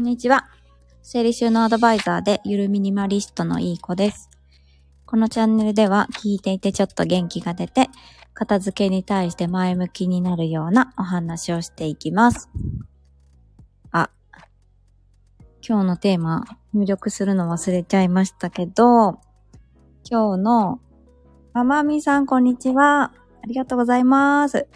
[0.00, 0.48] こんにちは。
[1.02, 4.30] 整理収納アドバイザーでゆるミニマリストのいい子です。
[5.04, 7.90] このチャンネルでは聞いていてちょっと元気が出て、
[8.32, 12.48] 片付けに対して前向きになるようなお話をしていきます。
[13.92, 14.08] あ、
[15.60, 19.20] 今日のテーマ入力するの忘れちゃいましたけど、
[20.10, 20.80] 今日の
[21.52, 23.12] ママミさんこんにちは。
[23.42, 24.66] ありがとうございます。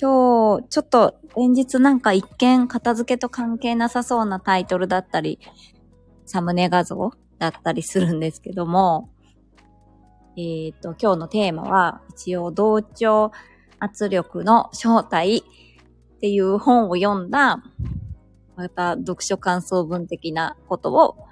[0.00, 5.38] 今日、ちょっと連日なんか一見片付けと関係なさそうなタイトルだったり、
[6.24, 9.10] サムネ画像だったりするんですけども、
[10.38, 13.30] えっ、と、今日のテーマは、一応同調
[13.78, 15.42] 圧力の正体っ
[16.20, 17.62] ていう本を読んだ、
[18.56, 21.26] また読書感想文的なことを、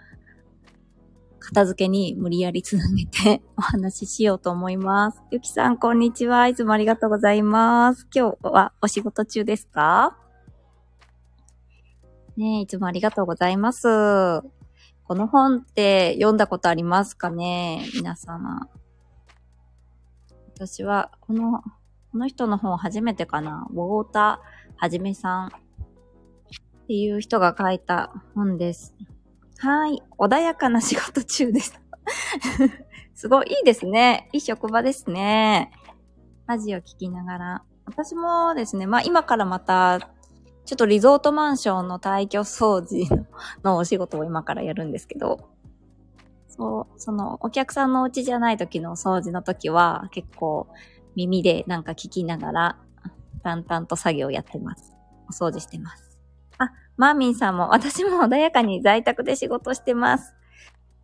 [1.40, 5.22] 片付けに無理やりつなげて お話ししようと思います。
[5.30, 6.48] ゆきさん、こんにちは。
[6.48, 8.06] いつもありがとうございます。
[8.14, 10.16] 今日はお仕事中ですか？
[12.36, 13.86] ね、いつもありがとうございます。
[15.04, 17.84] この本って読んだことありますかね？
[17.94, 18.68] 皆様。
[20.54, 21.62] 私は、この、
[22.12, 23.66] この人の本初めてかな？
[23.70, 25.50] ウォーターはじめさんっ
[26.88, 28.94] ていう人が書いた本です。
[29.58, 30.00] はい。
[30.18, 31.80] 穏やかな仕事中です。
[33.14, 34.28] すごいいいですね。
[34.32, 35.72] いい職場ですね。
[36.46, 37.62] ラジオ聞きながら。
[37.84, 39.98] 私もですね、まあ今からまた、
[40.64, 43.08] ちょっとリゾートマンションの退去掃除
[43.64, 45.48] のお仕事を今からやるんですけど、
[46.46, 50.68] そう、そのお客さんのお家じゃない時の掃除の時は結構
[51.16, 52.78] 耳でなんか聞きながら
[53.42, 54.94] 淡々と作業やってます。
[55.28, 56.07] お掃除してます。
[56.98, 60.34] マーミンさんも私も穏やかに在宅で仕事してます。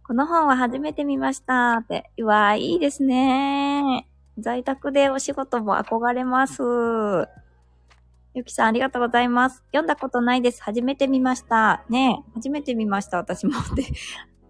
[0.06, 2.10] この本は初めて見ましたって。
[2.18, 6.62] うわー、いいですね在宅でお仕事も憧れます。
[8.34, 9.62] ゆきさんありがとうございます。
[9.68, 10.60] 読んだことないです。
[10.64, 11.84] 初めて見ました。
[11.88, 13.52] ねえ、初めて見ました、私も。
[13.76, 13.88] で、ち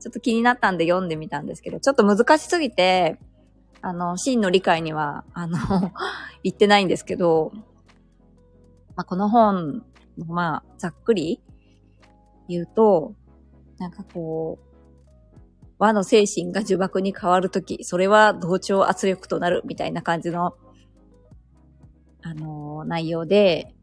[0.07, 3.19] ょっと気になったんで読んでみたんですけど、ちょっと難しすぎて、
[3.83, 5.59] あの、真の理解には、あの、
[6.43, 7.53] 言ってないんですけど、
[8.97, 9.85] まあ、この本、
[10.17, 11.41] まあ、ざっくり
[12.49, 13.15] 言うと、
[13.79, 14.65] なんかこう、
[15.79, 20.55] 和の精神が呪縛に変わるとき、それは同調圧力となるみたいな感じの、
[22.23, 23.75] あのー内容で、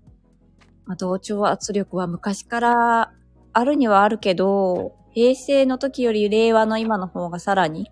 [0.85, 3.13] まあ、同調圧力は昔から
[3.53, 7.91] あるにはあるけど、平成の時より令和の今の方がさらに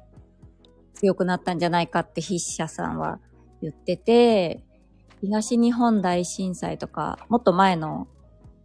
[0.93, 3.19] 強くなったんじゃないかって筆者さんは
[3.61, 4.63] 言ってて、
[5.21, 8.07] 東日本大震災とか、もっと前の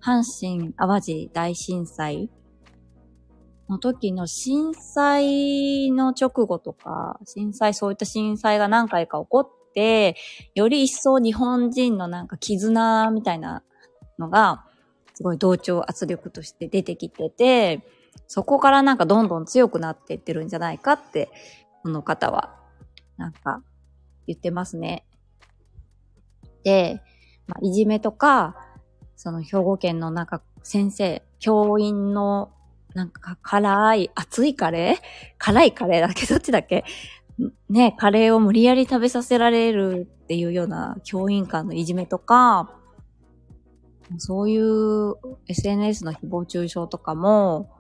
[0.04, 2.28] 阪神淡路大震災
[3.70, 10.16] の時の震災の直後とか、震災、そういった震災が何回か起こって、
[10.54, 13.62] より一層日本人のなんか絆みたいな
[14.18, 14.66] のが、
[15.14, 17.82] すごい同調圧力として出てきてて、
[18.26, 21.30] そこからなんかどんどん強くなっていってるんじゃないかって、
[21.82, 22.54] この方は、
[23.16, 23.62] なんか
[24.26, 25.06] 言ってますね。
[26.62, 27.00] で、
[27.46, 28.63] まあ、いじめとか、
[29.16, 32.50] その兵庫県のなんか先生、教員の
[32.94, 35.04] なんか辛い、熱いカレー？
[35.38, 36.26] 辛いカレーだっけ？
[36.26, 36.84] どっちだっけ？
[37.68, 42.70] ね、カレーを無理やり食べさせられるっていうような教員間のいじめとか、
[44.18, 45.14] そういう
[45.48, 47.70] SNS の誹謗中傷とかも、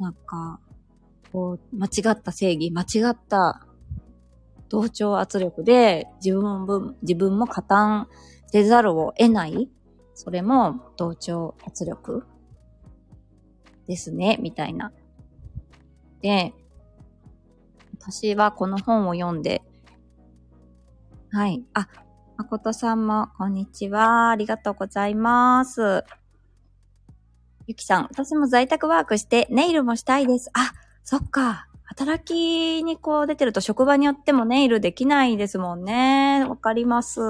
[0.00, 0.58] なんか、
[1.32, 3.64] こう、間違った正義、間違った
[4.68, 8.08] 同調圧力で自分も、自分も加担
[8.50, 9.70] せざるを得ない
[10.14, 12.24] それも同調圧力
[13.86, 14.92] ですね、みたいな。
[16.20, 16.54] で、
[18.00, 19.62] 私はこの本を読んで、
[21.30, 21.64] はい。
[21.74, 21.88] あ、
[22.36, 24.30] 誠さんも、こんにちは。
[24.30, 26.04] ありがとうございます。
[27.66, 30.50] ゆきさん、私も在宅ワークして、ネイルもしたいです。
[30.54, 30.72] あ、
[31.02, 31.66] そっか。
[31.84, 36.44] 働きにこう出てると職場によってもネイルできないですもんね。
[36.48, 37.20] わかります。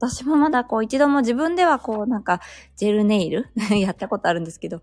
[0.00, 2.40] 私もまだこう一度も自分ではこうなんか
[2.76, 3.48] ジェルネイル？
[3.78, 4.80] やったことあるんですけど、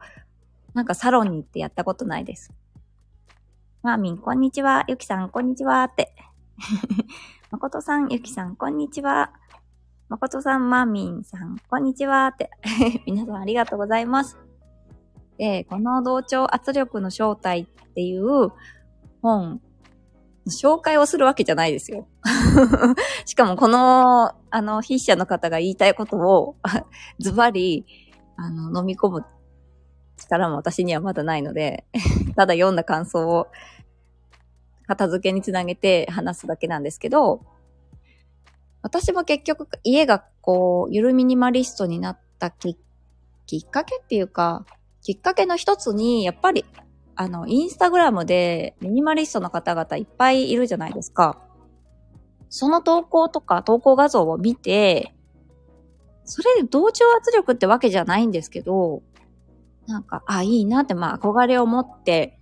[0.75, 2.53] なんかサロンに行ってやったことないです。
[3.81, 4.83] マーミン、こんにちは。
[4.87, 5.83] ゆきさん、こんにちは。
[5.85, 6.13] って。
[7.49, 9.31] まことさん、ゆきさん、こんにちは。
[10.07, 12.27] まことさん、マーミンさん、こんにちは。
[12.27, 12.51] って。
[13.07, 14.37] 皆さんありがとうございます。
[15.39, 17.65] で、この同調圧力の正体っ
[17.95, 18.51] ていう
[19.23, 19.61] 本、
[20.49, 22.07] 紹介をするわけじゃないですよ。
[23.25, 26.55] しかもこの、あの、筆者の方が言いたいことを、
[27.19, 27.85] ズバリ、
[28.35, 29.25] あの、飲み込む
[30.17, 31.85] 力も私にはまだないので、
[32.35, 33.47] ただ読んだ感想を
[34.87, 37.41] 片付けにつなげて話すだけなんですけど、
[38.81, 42.77] 私も結局家がこう、ゆるミニマリストになったきっ
[43.47, 44.65] きっかけっていうか、
[45.01, 46.65] きっかけの一つに、やっぱり、
[47.19, 51.41] あの、インスタグラムでミニマリストの方々いっぱいいるじゃないですか。
[52.49, 55.15] その投稿とか投稿画像を見て、
[56.25, 59.01] それで同調圧力ってわけじゃないんですけど、
[59.87, 62.39] なんか、あ、いいなって、まあ、憧れを持って、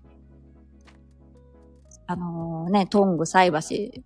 [2.07, 4.04] あのー、ね、トング、菜箸、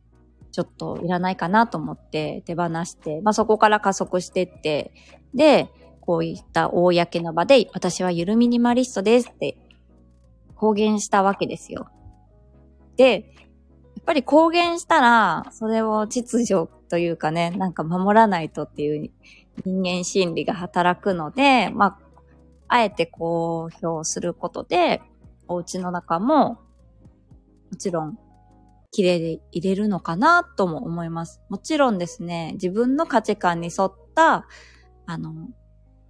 [0.51, 4.91] ちょっといらないかなと思って手放して、まあ、そこから加速してって、
[5.33, 5.69] で、
[6.01, 9.57] こういった公の場で、私はゆるミニマリストですって
[10.59, 11.87] 公言したわけですよ。
[12.97, 19.11] で、やっぱり公言したら、それを秩序というかね、なんか守らないとっていう
[19.63, 21.99] 人間心理が働くので、まあ、
[22.67, 25.01] あえて公表することで、
[25.47, 26.59] お家の中も、
[27.71, 28.19] もちろん、
[28.91, 31.41] 綺麗で入れるのかなとも思います。
[31.47, 34.45] もちろんですね、自分の価値観に沿った、
[35.05, 35.47] あの、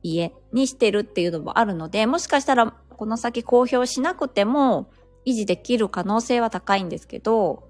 [0.02, 4.90] 家にしてるっていうのもあるので、もしかしたらこの先公表しなくても
[5.26, 7.70] 維持できる可能性は高いんですけど、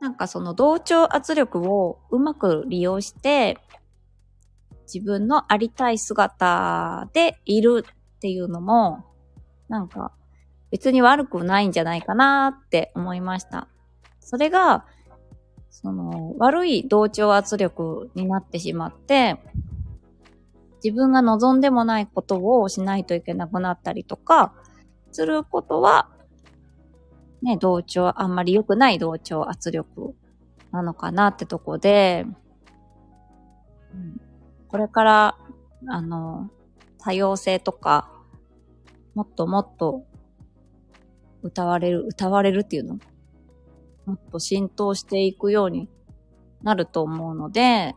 [0.00, 3.58] なんかその同調圧力をうまく利用して、
[4.90, 9.04] 自分のありたい姿でいるっていうのも、
[9.68, 10.12] なんか
[10.70, 13.68] 別に悪くないんじゃないかなって思いました。
[14.20, 14.86] それが、
[15.68, 19.38] その悪い同調圧力になってしまって、
[20.82, 24.54] 自分が望んでもないことをしないといけなくなったりとか、
[25.10, 26.08] することは
[27.42, 30.14] ね、同調、あんまり良くない同調圧力
[30.70, 32.24] なのかなってとこで、
[33.92, 34.20] うん、
[34.68, 35.38] これから、
[35.88, 36.50] あの、
[36.98, 38.10] 多様性とか、
[39.14, 40.04] もっともっと
[41.42, 42.98] 歌われる、歌われるっていうの？
[44.06, 45.88] もっと浸透していくように
[46.62, 47.94] なると思うので、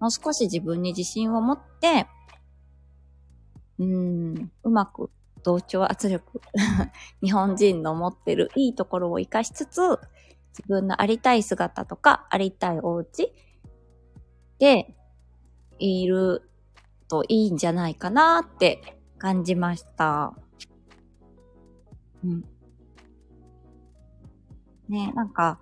[0.00, 2.06] もう少し自分に自信を持って、
[3.78, 5.10] うん、うまく
[5.42, 6.40] 同調圧力
[7.20, 9.80] 日本人の持ってるいいところを活かしつつ、
[10.50, 13.32] 自分のありたい姿とか、ありたいお家
[14.58, 14.94] で
[15.78, 16.48] いる
[17.08, 20.34] といいんじゃないかなって感じました。
[22.24, 22.44] うん。
[24.88, 25.58] ね、なんか、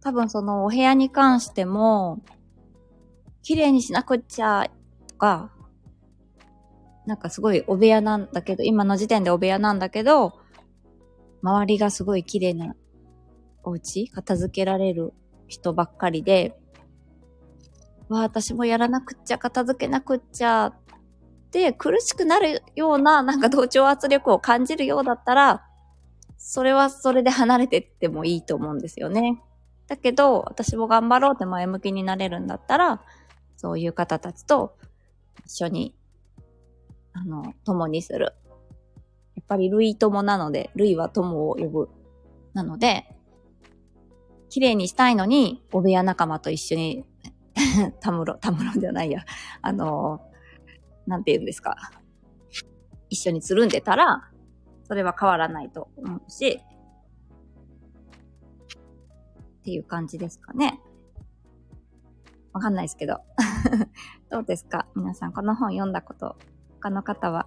[0.00, 2.22] 多分そのお部屋に関しても、
[3.42, 4.70] 綺麗にしなくっちゃ
[5.20, 5.52] か、
[7.06, 10.40] なんかすごいお部屋なんだけど、今の時点でお部屋なんだけど、
[11.42, 12.74] 周りがすごい綺麗な
[13.62, 15.12] お家片付けられる
[15.46, 16.58] 人ばっかりで、
[18.08, 20.74] わあ、私もやらなくっちゃ、片付けなくっちゃ、っ
[21.50, 25.64] て苦しくなるような、なんか同調圧力を感じるようだったら、
[26.38, 29.42] それはそれで離れてってもいいと思うんですよね。
[29.88, 33.02] だけど、私も頑張ろうって前向きになれるんだったら、
[33.56, 34.76] そういう方たちと
[35.44, 35.94] 一緒に
[37.12, 38.34] あの、共にする。
[39.36, 41.88] やっぱり類友なので、類は友を呼ぶ。
[42.54, 43.06] なので、
[44.48, 47.04] 綺麗にしたいのに、お部屋仲間と一緒に
[48.00, 49.24] たむろ、たむろじゃないや。
[49.62, 50.20] あの、
[51.06, 51.76] なんて言うんですか。
[53.08, 54.30] 一緒につるんでたら、
[54.84, 56.60] それは変わらないと思うし、
[59.60, 60.80] っていう感じですかね。
[62.52, 63.20] わかんないですけど。
[64.30, 64.86] どうですか？
[64.96, 66.36] 皆さん、この本読んだこと
[66.80, 67.46] 他の方は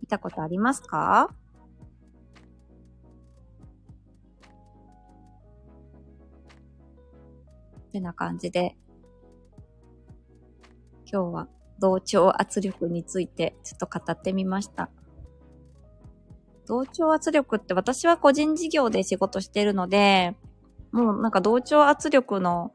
[0.00, 1.30] 見たことありますか？
[7.88, 8.76] ってな感じで、
[11.04, 11.48] 今日は
[11.78, 14.88] 同調圧力についてちょっと語ってみました。
[16.66, 20.36] 同調圧力って私は個人事業で仕事してるので、
[20.90, 22.72] もうなんか同調圧力の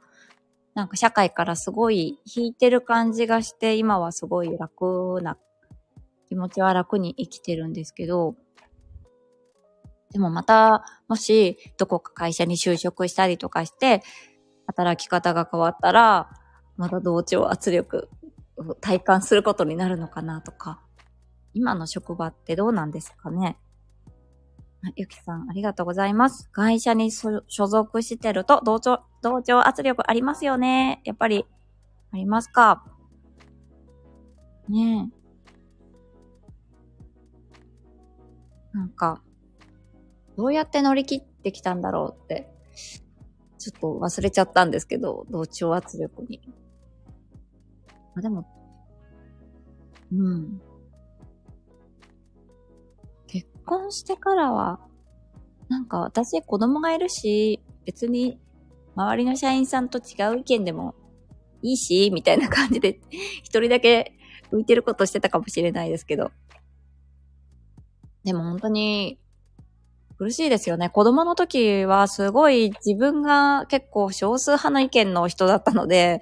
[0.78, 5.36] なんか社会からすごい引いてる感じがして、今はすごい楽な
[6.30, 8.36] 気持ちは楽に生きてるんですけど、
[10.12, 14.04] でもまた、もし、どこか会社に就職したりとかして、
[14.68, 16.30] 働き方が変わったら、
[16.76, 18.08] また同調圧力
[18.58, 20.80] を体感することになるのかなとか、
[21.56, 23.58] 今の職場ってどうなんですかね？
[24.96, 26.50] ゆきさん、ありがとうございます。
[26.52, 31.02] 会社に所属してると同調、同調圧力ありますよね。
[31.04, 31.46] やっぱり、
[32.12, 32.86] ありますか？
[34.70, 35.12] ね
[38.74, 38.78] え。
[38.78, 39.22] なんか、
[40.38, 42.48] どうやって乗り切ってきたんだろうって、
[43.58, 46.42] ちょっと忘れちゃったんですけど、同調圧力に。
[48.16, 48.46] あ、でも、
[50.12, 50.62] うん。
[53.68, 54.80] 婚してからは、
[55.70, 58.40] なんか私子供がいるし、別に
[58.96, 60.96] 周りの社員さんと違う意見でも
[61.62, 63.00] いいし、みたいな感じで、
[63.44, 64.14] 一人だけ
[64.52, 66.32] 浮いてることしてたかもしれないですけど。
[68.24, 69.20] でも本当に、
[70.18, 70.90] 苦しいですよね。
[70.90, 76.22] 子供の時はすごい自分が結構少数派の意見の人だったので、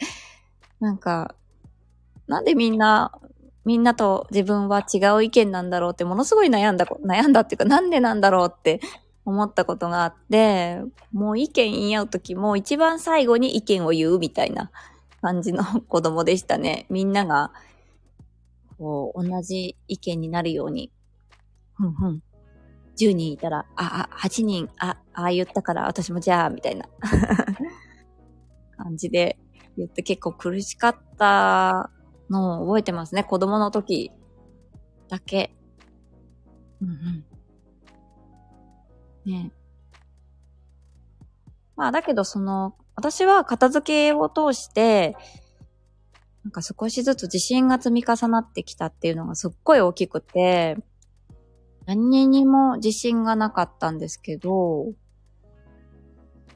[0.82, 1.34] なんか、
[2.28, 3.18] なんでみんな、
[3.66, 8.80] みんなと自分は違う意見なんだろうってものすごい悩んだ、悩んだっていうかなんでなんだろうって
[9.26, 10.82] 思ったことがあって、
[11.12, 14.72] もう意見言い合う時も一番最後に意見を言うみたいな
[15.22, 16.86] 感じの子供でしたね。
[16.90, 17.52] みんなが、
[18.78, 20.92] こう、同じ意見になるように、
[21.74, 22.24] ふんふん、
[22.98, 26.88] 10人いたら、あ、あ、8人、あ、ああ言ったから私もじゃあ、みたいな。
[28.78, 29.38] 感じで
[29.78, 31.90] 言って結構苦しかった
[32.30, 33.24] のを覚えてますね。
[33.24, 34.12] 子供の時
[35.10, 35.56] だけ。
[36.82, 37.26] うんうん。
[39.26, 39.52] ね
[41.76, 45.16] まあだけどその、私は片付けを通して、
[46.44, 50.78] なんか少しずつ自信が積み重なってきたっていうのがすっごい大きくて、
[51.86, 54.94] 何にも自信がなかったんですけど、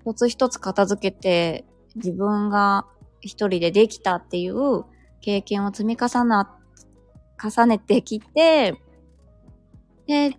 [0.06, 2.86] 一つ一つ片付けて自分が
[3.22, 4.86] 一人でできたっていう
[5.22, 6.56] 経験を積み重な、
[7.42, 8.82] 重ねてきて、
[10.08, 10.38] で、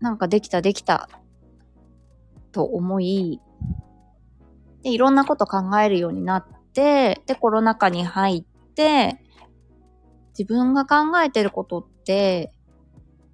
[0.00, 1.08] なんかできたできた
[2.52, 3.40] と思い、
[4.82, 9.20] で、いろんなこと考えるようになって、で、コロナ禍に入って、
[10.38, 12.52] 自分が考えてることって、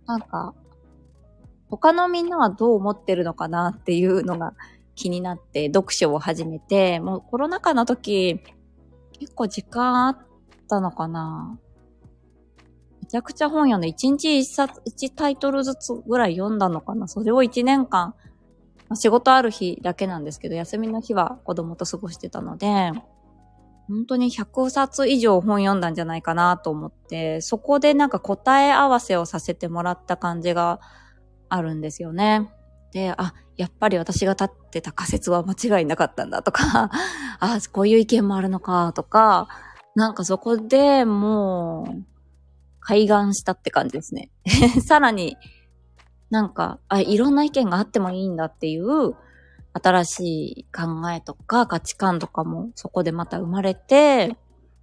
[0.07, 0.55] なんか、
[1.69, 4.55] 他のみんなはどう思ってるのかなっていうのが
[4.97, 8.41] 気になって読書を始めて、もうコロナ禍の時、
[9.19, 10.19] 結構時間あっ
[10.71, 11.59] たのかな？
[13.03, 17.09] めちゃくちゃ本読んで、1日1冊、1タイトルずつぐらい読んだのかな？
[17.09, 18.15] それを1年間、
[18.89, 22.93] まあ、仕事ある日だけなんですけど、休みの日は子供と過ごしてたので、
[23.89, 30.81] 本当に100冊以上本読んだんじゃないかなと思って、そこでなんか答え合わせをさせてもらった感じが
[31.49, 32.53] あるんですよね。
[32.93, 36.91] で、あ、やっぱり私が立ってた仮説は間違いなかったんだとか、
[37.41, 39.49] あ、こういう意見もあるのかとか、
[39.95, 42.05] なんかそこでもう、
[42.81, 44.31] 開眼したって感じですね。
[44.85, 45.37] さらに、
[46.31, 49.15] なんか、あ、いろんな意見があってもいいんだっていう、
[49.73, 50.21] 新し
[50.61, 54.37] い考えとか価値観とかもそこでまた生まれて、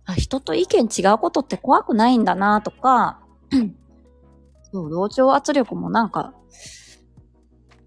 [0.05, 3.19] あ人と意見違うことって怖くないんだなとか、
[4.71, 6.33] そう、同調圧力もなんか、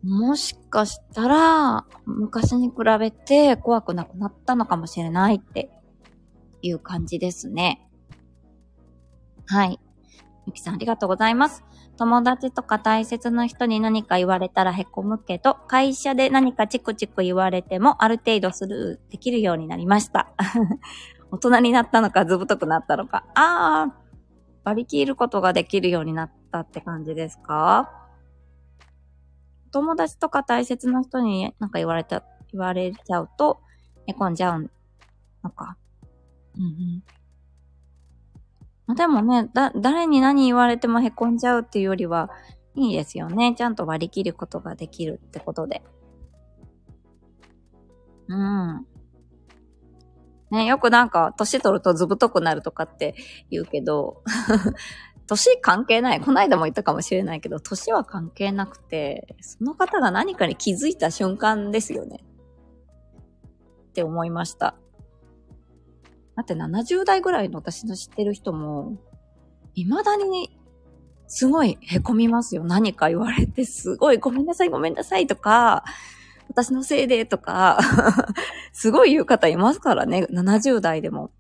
[0.03, 5.71] もしかしたら、昔に比べて怖くなくなったのかもしれないって
[6.63, 7.89] いう感じですね。
[9.47, 9.81] はい。
[10.47, 11.65] ゆきさんありがとうございます。
[11.97, 20.33] 友達とか大切な人に何か言われたら凹むけど、会社で何かチクチク言われてもある程度スルーできるようになりました。
[21.31, 23.25] 大人になったのか、ずぶとくなったのか。
[23.35, 23.97] ああ、
[24.65, 27.91] 割り切ることができるようになったって感じですか？
[29.73, 33.61] 友達とか大切な人になんか言われた、言われちゃうと、
[34.07, 34.71] 寝込んじゃう
[35.45, 35.77] のか。
[36.57, 37.03] うん
[38.89, 38.95] うん。
[38.97, 42.31] でもね、だ、誰に何言われても凹んじゃうっていうよりは、
[42.75, 43.55] いいですよね。
[43.57, 45.83] ちゃんと割り切ることができるってことで。
[48.29, 48.87] うん。
[50.51, 53.15] ね、よくなんか、年取るとずぶとくなるとかって
[53.51, 54.23] 言うけど、
[55.27, 56.21] 年関係ない。
[56.21, 62.25] この間も言ったかもしれないけど、年は関係なくて、その方が何かに気づいた瞬間ですよね。
[63.91, 64.80] って思いました。
[66.37, 68.97] だって70代ぐらいの私の知ってる人も、
[69.75, 70.57] 未だに
[71.27, 72.65] すごい凹みますよ。
[72.65, 75.85] 何か言われて、すごいごめんなさい、ごめんなさいとか、
[76.49, 77.79] 私のせいでとか
[78.73, 80.27] すごい言う方いますからね。
[80.33, 81.31] 70代でも。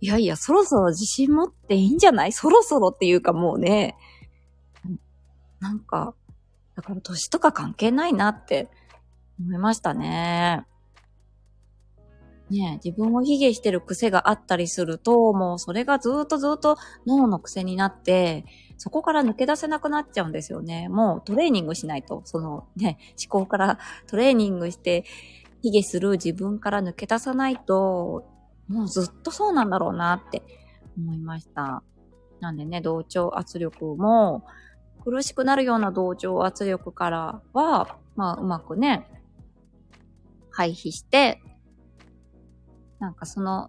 [0.00, 2.32] いやいや、そろそろ自信持っていいんじゃない？
[2.32, 3.96] そろそろっていうかもうね、
[5.60, 6.14] なんか、
[6.74, 8.68] だから年とか関係ないなって
[9.38, 10.66] 思いましたね。
[12.52, 18.44] ね自分を卑下してる癖があったりすると、もうそれがずっとずっと脳の癖になって、
[18.76, 20.88] そこから抜け出せなくなっちゃうんですよね。
[20.88, 25.04] もうトレーニングしないと、そのね、思考からトレーニングして、
[25.62, 28.24] 卑下する自分から抜け出さないと、
[28.68, 30.42] もうずっとそうなんだろうなって
[30.96, 31.82] 思いました。
[32.40, 34.44] なんでね、同調圧力も、
[35.04, 39.08] 苦しくなるような同調圧力からは、まあ、うまくね、
[40.50, 41.40] 回避して、
[43.02, 43.68] なんかその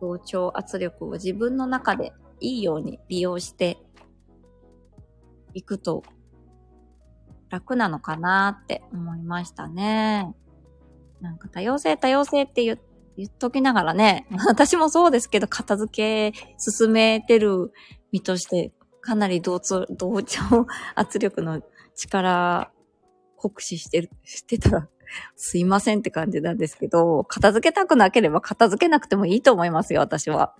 [0.00, 3.76] 同調圧力を自分の中でいいように利用して
[5.52, 6.04] いくと
[7.50, 10.32] 楽なのかなって思いましたね。
[11.20, 12.76] なんか多様性多様性って言
[13.26, 17.72] っときながらね、 私もそうですけど、片付け進めてる
[18.12, 20.40] 身としてかなり同調、同調
[20.94, 21.60] 圧力の
[21.96, 22.70] 力
[23.34, 24.88] 酷使してる、してたら、
[25.36, 30.54] すいませんって感じなんですけど、片付けたくなければ片付けなくてもいいと思いますよ、私は。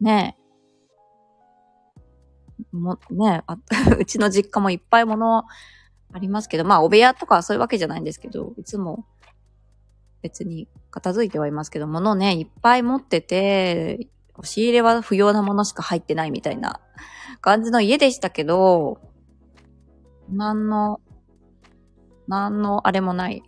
[0.00, 0.40] ねえ。
[2.76, 5.44] も、ねえ、 うちの実家もいっぱい物
[6.12, 9.06] ありますけど、まあ、お部屋とかそういうわけじゃないんですけど、いつも
[10.22, 16.80] 別に片付いてはいますけど、物ね、いっぱい持ってて、押し入れは不要なものしか入ってないみたいな
[17.40, 19.00] 感じの家でしたけど、
[20.28, 21.00] なんの、
[22.30, 23.42] なんのあれもない。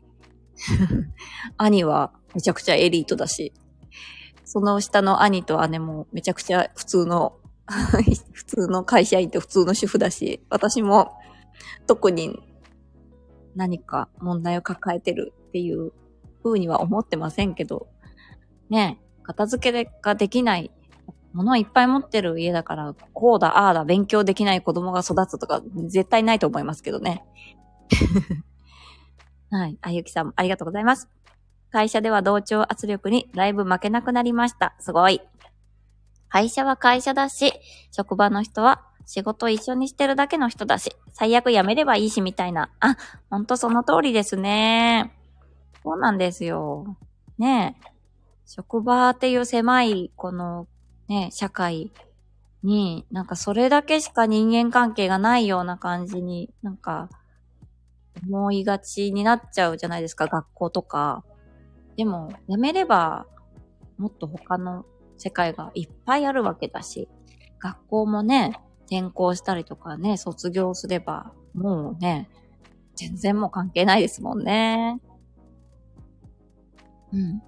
[1.56, 3.52] 兄はめちゃくちゃエリートだし、
[4.44, 7.38] その下の兄と姉もめちゃくちゃ普通の
[8.32, 11.12] 普通の会社員と普通の主婦だし、私も
[11.86, 12.42] 特に
[13.54, 15.92] 何か問題を抱えてるっていう
[16.42, 17.86] 風には思ってませんけど、
[18.68, 20.72] ね片付けができない
[21.32, 27.24] 物いっぱい持ってる家だから、こうだ、ああだ、勉強できない子供が育つとか、絶対ないと思いますけどね。
[29.52, 29.76] はい。
[29.82, 31.10] あゆきさんもありがとうございます。
[31.70, 34.74] 会社では同調圧力にだいぶ負けなくなりました。
[34.80, 35.20] すごい。
[36.30, 37.52] 会社は会社だし、
[37.90, 42.70] 職場の人は仕事一緒にしてるだけの人だし、最悪辞めればいいしみたいな。
[42.80, 42.96] あ、
[43.28, 45.12] ほんとその通りですね。
[45.82, 46.96] そうなんですよ。
[47.36, 47.88] ねえ。
[48.46, 50.66] 職場っていう狭い、この
[51.08, 51.92] ね、社会
[52.62, 57.10] に、なんかそれだけしか人間関係がないような感じになんか
[58.28, 61.24] 思いがちになっちゃうじゃないですか、学校とか。
[61.96, 63.26] でも、やめれば、
[63.98, 64.84] もっと他の
[65.18, 67.08] 世界がいっぱいあるわけだし、
[67.58, 72.28] 学校もね、転校したりとかね、卒業すれば、もうね、
[72.96, 75.00] 全然もう関係ないですもんね。
[77.12, 77.42] うん。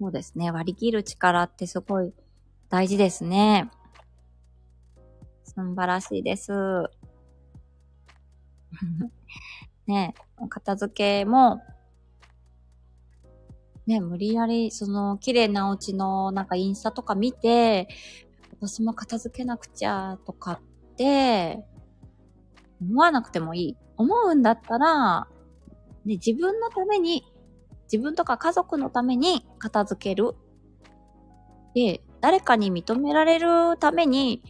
[0.00, 0.50] そうですね。
[0.50, 2.12] 割り切る力ってすごい
[2.68, 3.70] 大事ですね。
[5.44, 6.52] 素晴らしいです。
[9.86, 10.14] ね
[10.48, 11.60] 片付けも、
[13.88, 17.88] ね、無理やり、その、綺麗なお家のなんかインスタとか見て、
[18.60, 20.60] 私も片付けなくちゃとか
[20.92, 21.64] って、
[22.82, 23.76] 思わなくてもいい。
[23.96, 25.26] 思うんだったら、
[26.04, 27.24] ね、自分のために
[27.90, 30.34] 自分とか家族のために片付ける。
[31.74, 34.42] で、誰かに認められるために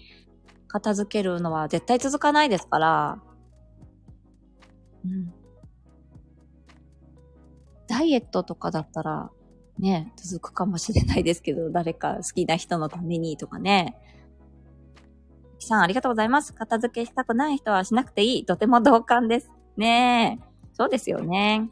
[0.67, 3.23] 片付けるのは絶対続かないですから。
[5.05, 5.33] うん。
[7.89, 9.31] ダイエットとかだったら、
[9.79, 13.97] ね、続くかもしれないですけど、 誰か好きな人のためにとかね。
[15.59, 16.53] きさん、ありがとうございます。
[16.53, 18.45] 片付けしたくない人はしなくていい。
[18.45, 19.51] とても同感です。
[19.77, 20.45] ねえ。
[20.75, 21.71] そうですよね。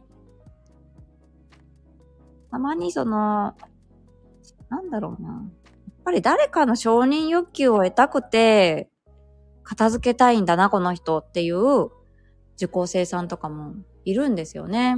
[2.50, 3.54] たまにその、
[4.68, 5.28] なんだろうな。
[5.28, 5.42] やっ
[6.04, 8.90] ぱり誰かの承認欲求を得たくて、
[9.62, 11.90] 片付けたいんだな、この人っていう
[12.56, 14.96] 受講生さんとかもいるんですよね。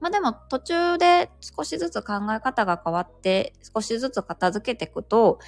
[0.00, 5.38] まあでも途中で少しずつ考え方が変わって、少しずつ片付けていくと、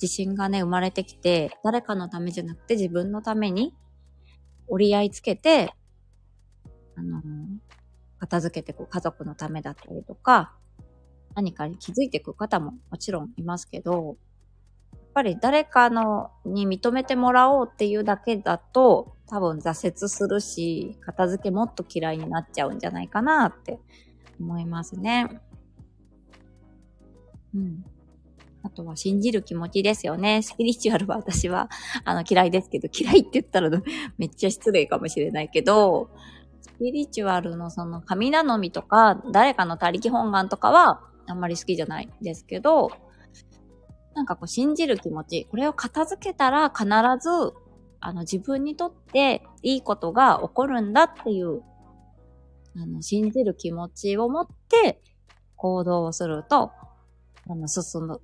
[0.00, 3.74] 自信がね、生まれてきて、誰かのためじゃなくて自分のために
[4.68, 5.72] 折り合いつけて、
[6.96, 7.22] あの
[8.18, 10.54] 片付けていく家族のためだったりとか、
[11.34, 14.16] 何かに気づいていく方ももちろんいますけど、
[15.16, 23.78] ぱり誰かのに認めてもらおうっていうだけだと、多分挫折するし、片付けもっと嫌いになっちゃうんじゃないかなって
[24.38, 25.40] 思いますね。
[27.54, 27.82] うん。
[28.62, 30.42] あとは信じる気持ちですよね。
[30.42, 31.70] スピリチュアルは私は
[32.04, 33.70] あの嫌いですけど、嫌いって言ったら
[34.18, 36.10] めっちゃ失礼かもしれないけど、
[36.60, 42.90] スピリチュアルのその神頼みとか、誰かの他力本願とかはあんまり好きじゃないですけど、
[44.16, 47.52] なんかこう信じる気持ち、これを片付けたら必ず、
[48.00, 51.62] あの自分にとっていいことが起こるんだっていう、
[52.76, 55.02] あの信じる気持ちを持って
[55.56, 56.72] 行動をすると、
[57.46, 58.22] あの進む、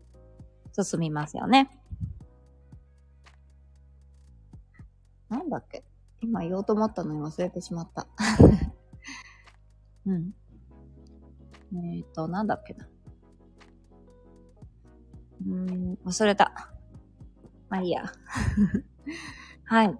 [0.73, 1.69] 進みますよね。
[5.29, 5.85] なんだっけ？
[6.23, 8.07] 今言おうと思ったのに忘れてしまった。
[10.07, 10.33] うん。
[11.75, 12.89] えっ、ー、と、なんだっけな。
[15.47, 16.73] うん、忘れた。
[17.69, 18.05] まあいいや。
[19.65, 19.99] はい。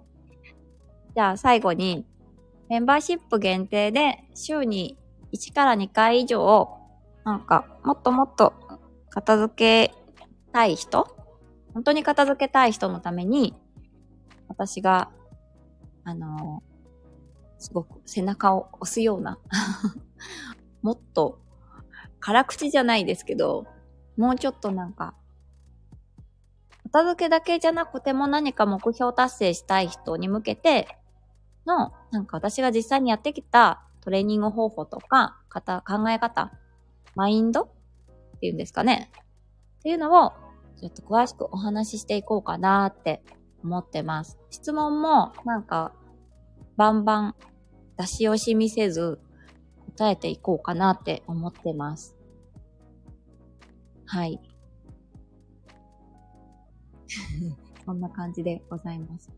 [1.15, 2.05] じゃあ最後に、
[2.69, 4.97] メンバーシップ限定で週に
[5.33, 6.69] 1から2回以上、
[7.23, 8.53] なんか、もっともっと
[9.09, 9.53] 片付
[9.89, 9.93] け
[10.51, 11.07] たい人
[11.73, 13.55] 本当に片付けたい人のために、
[14.47, 15.09] 私が
[16.03, 16.61] あの
[17.57, 19.39] すごく背中を押すような
[20.83, 21.39] もっと、
[22.19, 23.65] 辛口じゃないですけど、
[24.17, 25.15] もうちょっとなんか、
[26.93, 30.87] 片付けだけじゃなくても何か目標達成したい人に向けて
[31.65, 36.51] の、なんか私が実際にやってきたトレーニング方法とか、方、考え方、
[37.15, 37.69] マインドっ
[38.39, 39.09] ていうんですかね。
[39.79, 40.33] っていうのを、
[40.79, 43.23] ちょっと詳しくお話ししていこうかなって
[43.63, 44.37] 思ってます。
[44.51, 45.93] 質問も、なんか、
[46.77, 47.35] バンバン
[47.97, 49.19] 出し惜しみせず
[49.97, 52.15] 答えていこうかなって思ってます。
[54.05, 54.39] はい。
[57.85, 59.29] そんな感じでございます。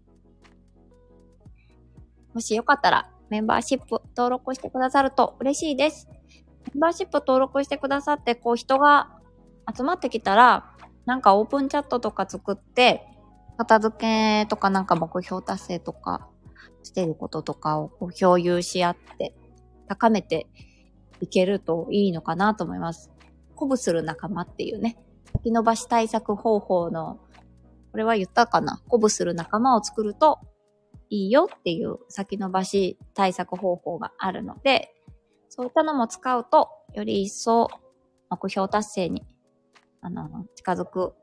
[2.33, 6.07] もしよかったらメンバーシップ登録してくださると嬉しいです。
[6.09, 9.19] メンバーシップ登録してくださって、こう人が
[9.75, 13.07] 集まってきたら、なんかオープンチャットとか作って、
[13.57, 16.27] 片付けとかなんか目標達成とか
[16.83, 19.33] してることとかをこう共有し合って、
[19.87, 20.47] 高めて
[21.21, 23.11] いけるといいのかなと思います。
[23.53, 24.97] 鼓舞する仲間っていうね、
[25.31, 27.19] 先延ばし対策方法の、
[27.95, 28.81] これは言ったかな？
[28.87, 30.39] 鼓舞する仲間を作ると
[31.09, 34.93] いいよっていう先延ばし対策方法があるので、
[35.47, 37.69] そういったのも使うと、より一層
[38.29, 39.25] 目標達成に、
[40.01, 41.13] あの、近づく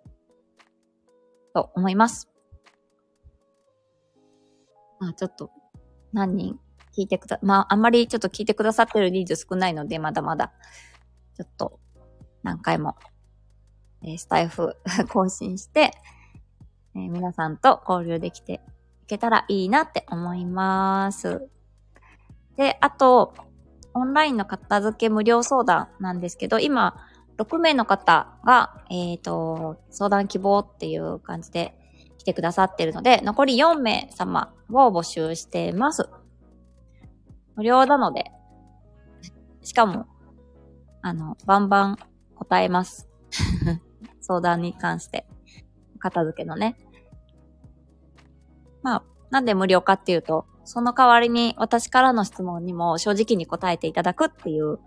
[1.52, 2.30] と思います。
[4.98, 5.50] まあちょっと、
[6.14, 6.58] 何人
[6.96, 10.54] 聞いてくだ、まああんまりちょっと聞いてくださってる人数少ないので、まだまだ、
[11.36, 11.78] ちょっと、
[12.42, 12.96] 何回も、
[14.04, 14.74] え、スタイフ
[15.10, 15.92] 更新して、
[16.94, 18.60] えー、皆さんと交流できて
[19.04, 21.48] いけたらいいなって思います。
[22.56, 23.34] で、あと、
[23.94, 26.96] オンラインの片付け無料相談なんですけど、今、
[27.38, 31.74] 6名の方が、えっ、ー、と、相談希望っていう感じで
[32.18, 36.08] 来てくださってるので、残り4名様を募集しています。
[37.56, 38.30] 無料なので、
[39.62, 40.06] しかも、
[41.02, 41.98] あの、バンバン
[42.36, 43.08] 答えます。
[44.20, 45.26] 相談に関して。
[46.02, 46.76] 片付けのね。
[48.82, 54.78] まあ、なんで無料かっていうと、その代わりに私からの質問にも正直に答えていただくっていう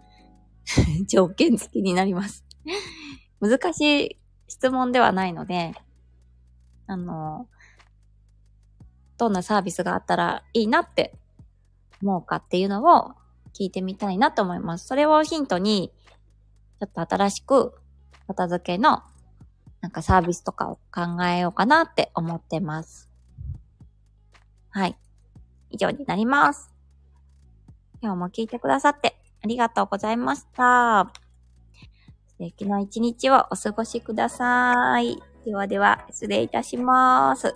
[1.08, 2.45] 条件付きになります
[3.39, 5.73] 難しい質問ではないので、
[6.88, 7.47] あの、
[9.17, 11.17] どんなサービスがあったらいいなって
[12.01, 13.13] 思うかっていうのを
[13.58, 14.88] 聞いてみたいなと思います。
[14.88, 15.91] それをヒントに、
[16.80, 17.73] ちょっと新しく
[18.28, 19.01] 片付けの
[19.86, 23.08] なんかサービスとかを考えようかなって思ってます。
[24.71, 24.98] はい。
[25.69, 26.74] 以上になります。
[28.02, 31.12] 今日も聞いてくださってありがとうございました。
[32.30, 35.21] 素敵な一日をお過ごしください。
[35.45, 37.56] ではでは、失礼いたします。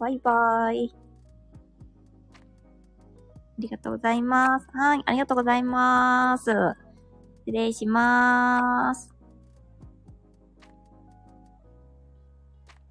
[0.00, 0.92] バイバイ。
[3.56, 4.66] ありがとうございます。
[4.72, 6.50] はい、ありがとうございます。
[7.46, 9.19] 失礼しまーす。